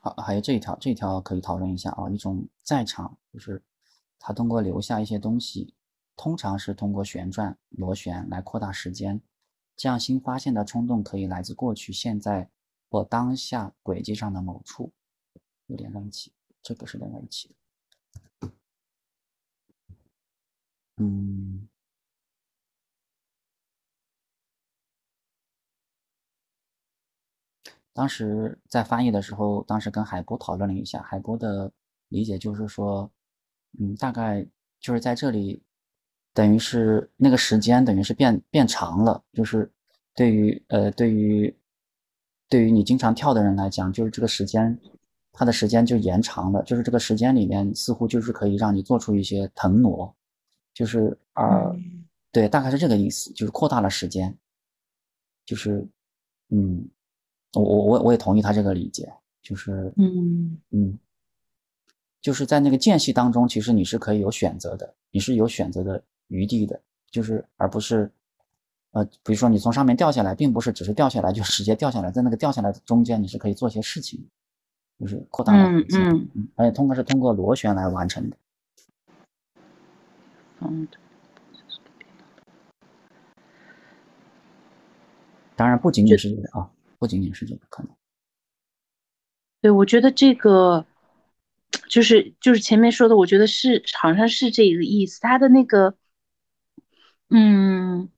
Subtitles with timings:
[0.00, 2.08] 好，还有这一条，这一条可以讨论一下啊。
[2.10, 3.62] 一种在场，就是
[4.18, 5.74] 它通过留下一些东西，
[6.16, 9.20] 通常是通过旋转、螺旋来扩大时间。
[9.76, 12.50] 这样新发现的冲动可以来自过去、现在
[12.88, 14.92] 或当下轨迹上的某处。
[15.66, 16.32] 有点在一起，
[16.62, 17.54] 这个是连在一起
[18.40, 18.52] 的。
[20.98, 21.68] 嗯。
[27.96, 31.72] 当时在翻译的时候，当时跟海波讨论了一下，海波的
[32.08, 33.10] 理解就是说，
[33.80, 34.46] 嗯，大概
[34.78, 35.62] 就是在这里，
[36.34, 39.72] 等于是那个时间等于是变变长了，就是
[40.14, 41.56] 对于呃对于
[42.50, 44.78] 对于你经常跳的人来讲，就是这个时间，
[45.32, 50.14] 它的时间就延长了，就是这个时间里面似乎就是可以让你做出一些腾挪，
[50.74, 51.74] 就是呃
[52.30, 54.36] 对，大概是这个意思，就是扩大了时间，
[55.46, 55.82] 就是
[56.50, 56.86] 嗯。
[57.62, 60.58] 我我我我也同意他这个理解，就是嗯。
[60.70, 60.98] 嗯，
[62.20, 66.80] 就是在那个间隙当中，其实你是可以有选择的，你是有选择的余地的，
[67.10, 68.10] 就是而不是
[68.90, 74.26] 呃，比如说你从上面掉下来，并不是只是掉下来就直接掉下来，在那个掉下来中间，你是可以做些事情，
[74.98, 76.28] 就是扩大了嗯。
[76.34, 78.36] 嗯，而且通过是通过螺旋来完成的，
[80.60, 80.88] 嗯，
[85.54, 86.70] 当然不仅仅是这个啊。
[86.98, 87.94] 不仅仅是这个可能，
[89.60, 90.86] 对，我觉得这个
[91.88, 95.20] 就是就是前面说的，我觉得是好像是这个意思。
[95.20, 95.96] 他的那个，
[97.30, 98.08] 嗯，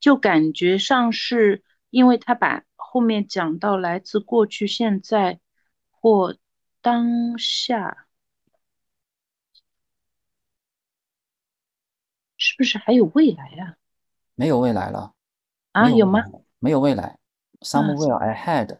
[0.00, 5.40] 就感觉上是因为他把后面讲到来自过去、现在
[5.90, 6.36] 或
[6.80, 8.06] 当下，
[12.36, 13.76] 是不是还有未来啊？
[14.34, 15.14] 没有未来了
[15.72, 15.90] 啊？
[15.90, 16.20] 有吗？
[16.58, 17.18] 没有未来。
[17.60, 18.76] Somewhere ahead，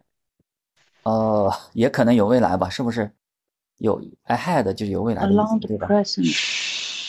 [1.03, 3.11] 呃，也可能有未来吧，是不是？
[3.79, 5.87] 有 ahead 就有未来的意思，对吧？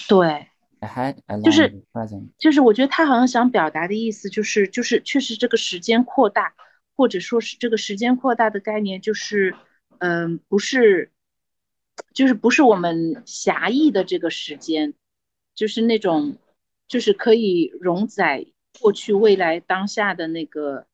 [0.08, 0.48] 对
[0.82, 6.54] ，ahead 就是 present，就是我觉得他好像想表达的意思就是，就是确实这个时间扩大，
[6.96, 9.56] 或者说是这个时间扩大的概念，就是，
[10.00, 11.12] 嗯，不是，
[12.14, 14.94] 就是不是我们狭义的这个时间，
[15.54, 16.38] 就是那种，
[16.88, 18.46] 就是可以容载
[18.80, 20.86] 过去、未来、当下的那个。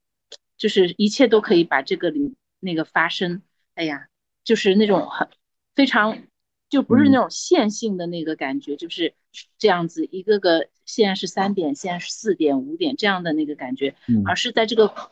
[0.63, 3.41] 就是一切都可以把这个里那个发生，
[3.75, 4.07] 哎呀，
[4.45, 5.27] 就是那种很
[5.75, 6.17] 非常
[6.69, 9.13] 就不是那种线性的那个感觉，就是
[9.57, 13.93] 这样子一个个现在是三点，现在是四点、五点这样的那个感觉，
[14.23, 15.11] 而是在这个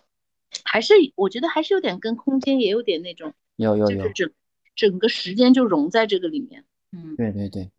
[0.64, 4.32] 还是我觉得还是有点跟空间也有点那种有有有，就是整
[4.74, 6.64] 整个时间就融在这个里面，
[6.94, 7.70] 嗯，对对对，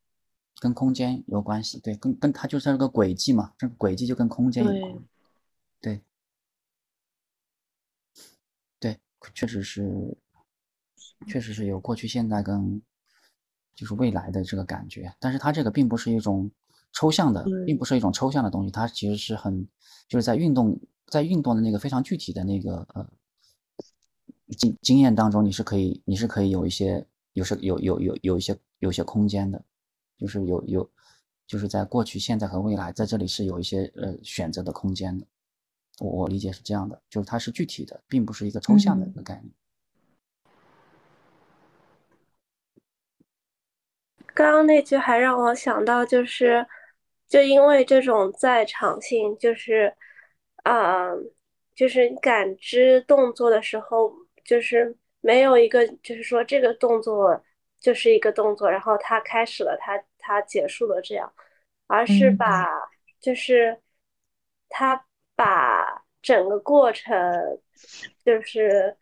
[0.60, 5.02] 跟空间有关系，对，跟跟它就是那个轨迹嘛，这个轨迹就跟空间有关，
[5.80, 6.02] 对。
[9.34, 10.16] 确实是，
[11.26, 12.80] 确实是有过去、现在跟
[13.74, 16.50] 就是未来的这个感觉，但是它这个并不是一种
[16.92, 19.66] 抽象的，并不是一种抽象的东西，它其实是很
[20.08, 23.08] 就是在运动在运动的那个非常具体的那个呃
[24.58, 29.64] 经经验当中，你是可以你是可以有一些有是有有有有一些有一些空间的，
[30.18, 30.90] 就是有有
[31.46, 35.26] 就是在过去、现在和未来在这里是有一些呃选择的空间的。
[35.98, 39.52] 我我理解是这样的，就是它是具体的，并不是一个抽象的一个概念。
[44.34, 46.66] 刚刚那句还让我想到，就是
[47.28, 49.94] 就因为这种在场性，就是
[50.64, 51.10] 啊，
[51.74, 57.44] 就是感知动作的时候，就是没有一个，就是说这个动作
[57.78, 61.32] 就是一个动作，然后它开始了，它它结束了这样，
[61.86, 62.66] 而是把
[63.20, 63.78] 就是
[64.68, 65.04] 它。
[65.42, 67.58] 把整个过程，
[68.24, 68.96] 就是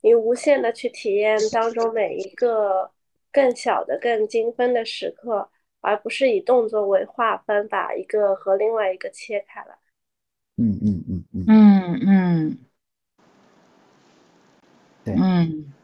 [0.00, 2.90] 你无限的去体验当中每一个
[3.30, 5.50] 更小的、更精分的时刻，
[5.82, 9.78] 而不是以动作为划分，把一个和另外一个切开了。
[10.56, 11.44] 嗯嗯嗯嗯。
[11.46, 12.58] 嗯嗯，
[15.04, 15.74] 对，嗯，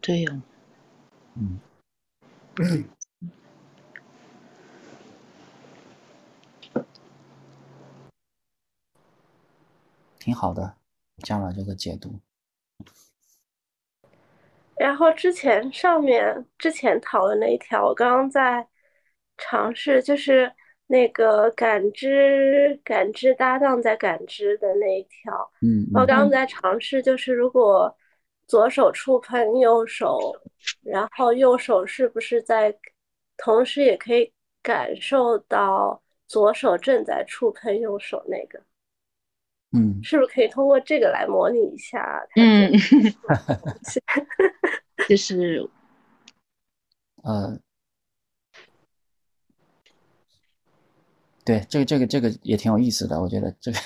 [0.00, 0.42] 对呀，
[1.36, 1.58] 嗯。
[10.22, 10.76] 挺好的，
[11.24, 12.20] 加了这个解读。
[14.76, 18.64] 然后之前上面之前讨论那一条，我刚刚在
[19.36, 20.52] 尝试，就是
[20.86, 25.50] 那个感知感知搭档在感知的那一条。
[25.60, 27.92] 嗯，我刚刚在尝试，就是如果
[28.46, 30.32] 左手触碰右手，
[30.82, 32.72] 然后右手是不是在
[33.36, 34.32] 同时也可以
[34.62, 38.62] 感受到左手正在触碰右手那个？
[39.74, 42.22] 嗯，是不是可以通过这个来模拟一下？
[42.36, 42.70] 嗯，
[45.08, 45.68] 就是
[47.24, 47.58] 呃，
[51.44, 53.78] 对，这个这个这个也挺有意思的，我觉得这个，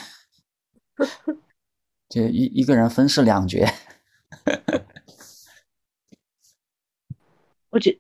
[2.08, 3.64] 就一一个人分饰两角。
[7.70, 7.96] 我觉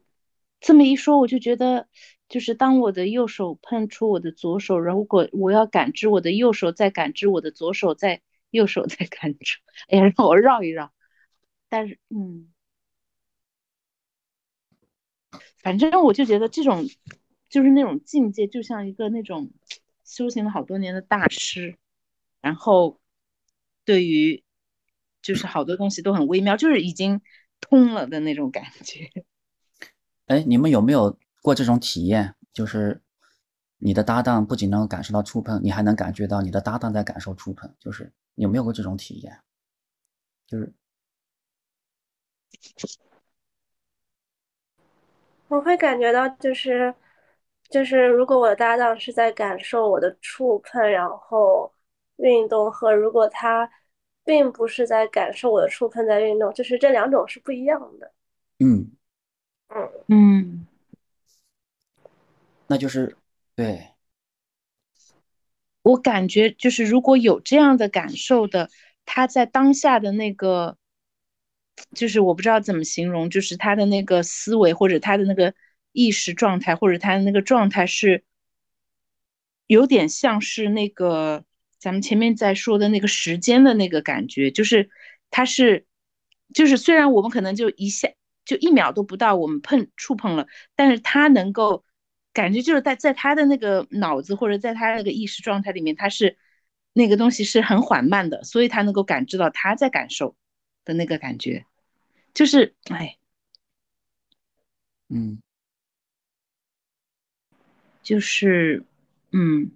[0.60, 1.86] 这么一说，我就觉得，
[2.28, 8.20] 就是当我的右手碰触我的左手，如果我要感知我的右手，再感知我的左手，再
[8.50, 9.58] 右手再感知，
[9.88, 10.92] 哎呀，让我绕一绕。
[11.68, 12.52] 但是，嗯，
[15.58, 16.86] 反正我就觉得这种
[17.48, 19.52] 就是那种境界，就像一个那种
[20.04, 21.76] 修行了好多年的大师，
[22.40, 23.00] 然后
[23.84, 24.42] 对于
[25.22, 27.20] 就是好多东西都很微妙，就是已经
[27.60, 29.10] 通了的那种感觉。
[30.26, 32.34] 哎，你们有没有过这种体验？
[32.52, 33.00] 就是
[33.78, 37.72] 你的搭档不仅能够感受到触碰，你还能感觉到你的搭档在感受触碰。
[37.78, 39.38] 就是有没有过这种体验？
[40.48, 40.72] 就是
[45.46, 46.92] 我会感觉到，就是
[47.68, 51.72] 就是如果我的搭档是在感受我的触碰，然后
[52.16, 53.70] 运动，和如果他
[54.24, 58.12] 并不是在感受我的触碰在运动，就是这两种是不一样的。
[58.58, 58.90] 嗯。
[59.68, 60.66] 嗯嗯，
[62.68, 63.16] 那就是
[63.54, 63.90] 对，
[65.82, 68.70] 我感觉就是如果有这样的感受的，
[69.04, 70.76] 他在当下的那个，
[71.94, 75.54] 就是我不知道怎么形容，就是他的那个思维或者他的那个
[75.92, 78.24] 意识状态或者他的那个状态是，
[79.68, 81.44] 有点像是那个
[81.78, 84.90] 咱们前面在说的那个时间的那个感觉，就是
[85.30, 85.86] 他是，
[86.52, 88.08] 就是虽然我们可能就一下。
[88.46, 90.46] 就一秒都不到，我们碰触碰了，
[90.76, 91.82] 但是他能够
[92.36, 96.36] 感觉就是在在他的那个脑子或者在他那个意识状态里面，他是
[96.92, 100.36] 那个东西是很缓慢的，所以他能够感知到他在感受
[100.84, 101.64] 的那个感觉，
[102.34, 103.16] 就是哎，
[105.08, 105.40] 嗯，
[108.02, 108.84] 就是
[109.32, 109.70] 嗯，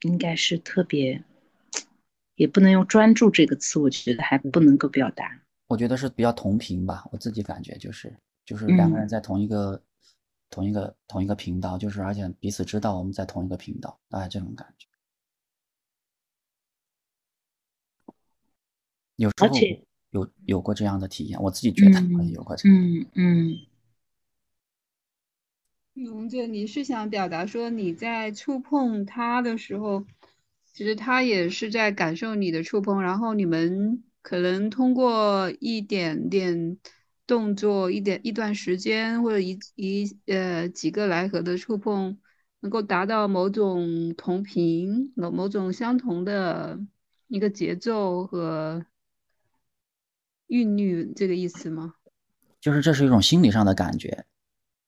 [0.00, 1.22] 应该是特别，
[2.34, 5.40] 也不能用专注这个词，我觉得还不能够表达。
[5.68, 8.12] 我觉得是比较同频吧，我自己感觉就是
[8.44, 9.80] 就是两个人在同一个
[10.52, 14.86] 同一个同一个频道，就是而且彼此知道我们在同一个频道，大概这种感觉。
[19.16, 19.48] 有时候
[20.10, 22.00] 有有过这样的体验，我自己觉得
[22.30, 22.78] 有过这样。
[22.78, 23.56] 嗯嗯。
[25.94, 30.06] 龙姐，你是想表达说你在触碰他的时候，
[30.72, 34.04] 其实他也是在感受你的触碰，然后你们。
[34.24, 36.78] 可能通过一点点
[37.32, 42.18] 动作，一点一段时间，或者一一呃几个来回的触碰，
[42.60, 46.78] 能够达到某种同频、某某种相同的
[47.28, 48.84] 一个节奏和
[50.48, 51.94] 韵律，这个意思吗？
[52.60, 54.26] 就是这是一种心理上的感觉，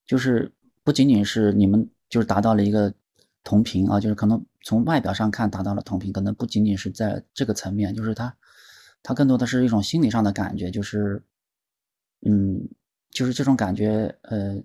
[0.06, 0.52] 就是
[0.82, 2.92] 不仅仅是你们就是达到了一个
[3.42, 8.36] 同频啊，就是可能从外表上看达到了同频，可能不仅仅是在这个层面，就是它。
[9.06, 11.22] 它更多的是一种心理上的感觉，就是，
[12.24, 12.68] 嗯，
[13.10, 14.62] 就是这种感觉，呃，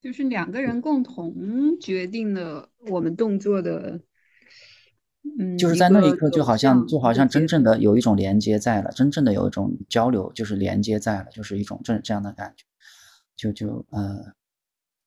[0.00, 4.00] 就是两个人共同决定了我们动作的，
[5.38, 12.64] 嗯，就是在那一刻，就好像就好像真正的有一种连接在了，真正的有一种交流，就是连接在了，就是一种这这样的感觉，
[13.36, 14.34] 就就呃，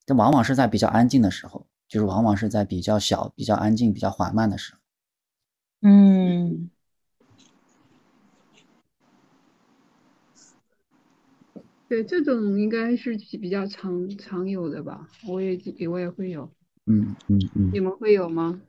[0.05, 1.67] 但往往是在比较安静的时候。
[1.91, 4.79] 就是往往是在比较小、比较安静、比较缓慢的时候。
[5.81, 6.69] 嗯，
[11.91, 15.09] 对，这种应该是比较常常有的吧？
[15.27, 16.49] 我也我也会有。
[16.85, 17.69] 嗯嗯嗯。
[17.73, 18.61] 你们会有吗？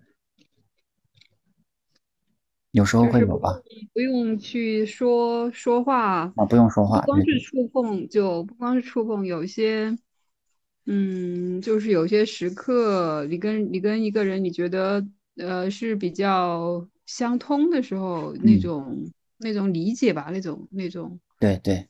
[2.72, 3.62] 有时候会有吧。
[3.92, 9.96] 不用去说说话啊，不用说话，不光是触碰，就不光是触碰，有一些。
[10.86, 21.20] 嗯，就是有些时刻，你跟你跟一个人，你觉得呃是比较相通的时候，那种那种理解吧，那种那种。
[21.38, 21.86] 对对，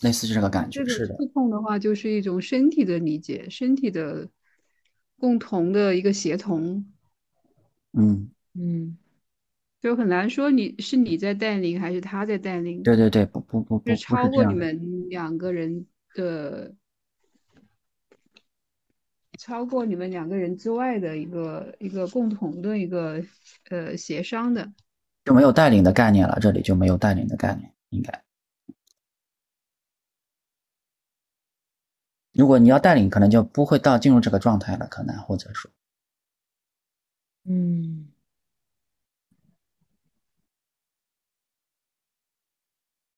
[0.00, 1.16] 类似这个感觉是的。
[1.16, 4.28] 触碰的话，就是一种身体的理解，身体的
[5.18, 6.84] 共同的一个协同。
[7.92, 8.96] 嗯嗯，
[9.80, 12.82] 就很难说你是你在带领还是他在带领。
[12.82, 16.74] 对对对，不不不不，是超过你们两个人的。
[19.38, 23.22] 超过你们两个人之外的一个一个共同的一个
[23.68, 24.72] 呃协商的，
[25.26, 26.38] 就没有带领的概念了。
[26.40, 28.24] 这里就没有带领的概念，应该。
[32.36, 35.70] 如果你要带领，可能就不会到进入这个状态了，可能或者说，
[37.44, 38.15] 嗯。